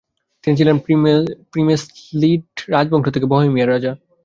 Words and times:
তিনি 0.43 0.55
ছিলেন 0.59 0.75
প্রিমেসলিড 1.53 2.43
রাজবংশ 2.69 3.07
থেকে 3.15 3.27
বহেমিয়ার 3.31 3.71
রাজা। 3.73 3.91